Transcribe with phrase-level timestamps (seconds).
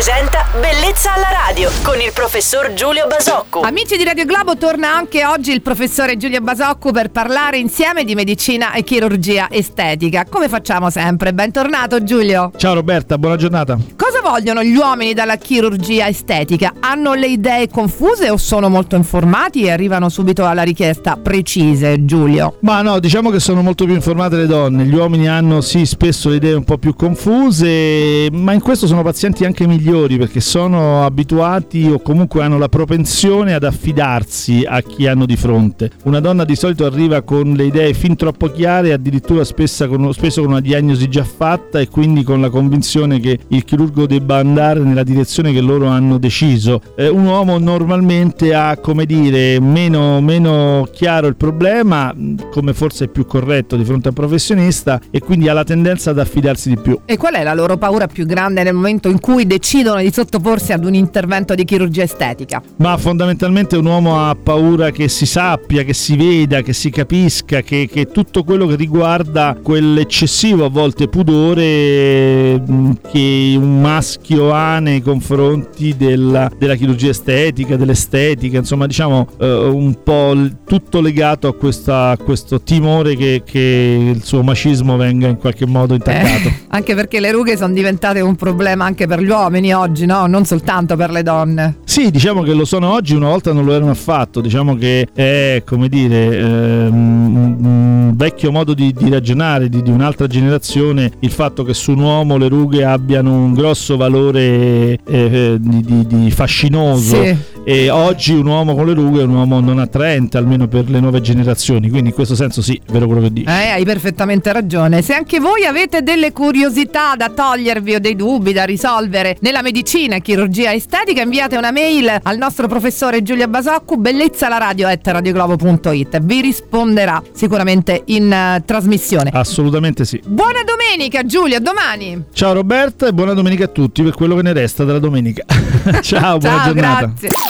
[0.00, 3.60] presenta Bellezza alla radio con il professor Giulio Basocco.
[3.60, 8.14] Amici di Radio Globo, torna anche oggi il professore Giulio Basocco per parlare insieme di
[8.14, 10.24] medicina e chirurgia estetica.
[10.24, 11.34] Come facciamo sempre?
[11.34, 12.50] Bentornato Giulio.
[12.56, 13.78] Ciao Roberta, buona giornata.
[13.94, 16.72] Cosa vogliono gli uomini dalla chirurgia estetica?
[16.80, 22.56] Hanno le idee confuse o sono molto informati e arrivano subito alla richiesta precise, Giulio?
[22.60, 24.84] Ma no, diciamo che sono molto più informate le donne.
[24.84, 29.02] Gli uomini hanno sì spesso le idee un po' più confuse, ma in questo sono
[29.02, 35.08] pazienti anche migliori perché sono abituati o comunque hanno la propensione ad affidarsi a chi
[35.08, 35.90] hanno di fronte.
[36.04, 39.42] Una donna di solito arriva con le idee fin troppo chiare, addirittura
[39.88, 44.06] con, spesso con una diagnosi già fatta e quindi con la convinzione che il chirurgo
[44.06, 46.80] debba andare nella direzione che loro hanno deciso.
[46.94, 52.14] Eh, un uomo normalmente ha, come dire, meno, meno chiaro il problema,
[52.52, 56.10] come forse è più corretto di fronte a un professionista, e quindi ha la tendenza
[56.10, 56.96] ad affidarsi di più.
[57.06, 60.72] E qual è la loro paura più grande nel momento in cui decidono di sottoporsi
[60.72, 62.62] ad un intervento di chirurgia estetica?
[62.76, 67.62] Ma fondamentalmente un uomo ha paura che si sappia, che si veda, che si capisca,
[67.62, 74.78] che, che tutto quello che riguarda quell'eccessivo a volte pudore mm, che un maschio ha
[74.80, 80.34] nei confronti della, della chirurgia estetica, dell'estetica, insomma diciamo eh, un po'
[80.66, 85.66] tutto legato a, questa, a questo timore che, che, il suo macismo venga in qualche
[85.66, 86.48] modo intaccato.
[86.48, 90.26] Eh, anche perché le rughe sono diventate un problema anche per gli uomini oggi, no?
[90.26, 91.76] Non soltanto per le donne.
[91.84, 95.62] Sì, diciamo che lo sono oggi, una volta non lo erano affatto, diciamo che è
[95.64, 101.64] come dire ehm, un vecchio modo di, di ragionare di, di, un'altra generazione il fatto
[101.64, 107.22] che su un uomo le rughe abbiano un grosso valore eh, eh di, di, fascinoso
[107.22, 107.36] sì.
[107.64, 110.98] E oggi un uomo con le rughe è un uomo non attraente almeno per le
[110.98, 113.48] nuove generazioni, quindi in questo senso sì, vero quello che dici.
[113.48, 115.02] Eh, hai perfettamente ragione.
[115.02, 120.16] Se anche voi avete delle curiosità da togliervi o dei dubbi da risolvere nella medicina
[120.16, 126.18] e chirurgia estetica, inviate una mail al nostro professore Giulia Basoccu, bellezza la radio radioglobo.it.
[126.20, 129.30] Vi risponderà sicuramente in uh, trasmissione.
[129.32, 130.20] Assolutamente sì.
[130.24, 132.24] Buona domenica Giulia, domani.
[132.32, 135.44] Ciao Roberta e buona domenica a tutti per quello che ne resta della domenica.
[136.00, 137.12] Ciao, buona Ciao, giornata.
[137.18, 137.49] Grazie.